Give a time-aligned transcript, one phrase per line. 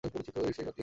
[0.03, 0.71] সে এতিম অসহায়।